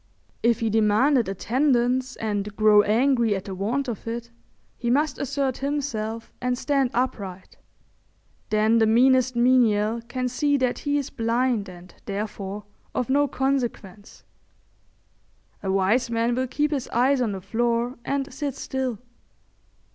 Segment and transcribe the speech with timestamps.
[0.41, 4.31] If he demand attendance and grow angry at the want of it,
[4.75, 7.55] he must assert himself and stand upright.
[8.49, 12.63] Then the meanest menial can see that he is blind and, therefore,
[12.95, 14.23] of no consequence.
[15.61, 18.97] A wise man will keep his eyes on the floor and sit still.